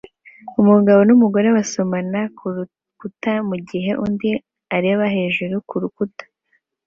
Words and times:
Umugabo 0.61 0.99
n'umugore 1.07 1.47
basomana 1.57 2.19
kurukuta 2.37 3.31
mugihe 3.49 3.91
undi 4.05 4.29
areba 4.77 5.05
hejuru 5.15 5.55
kurukuta 5.69 6.23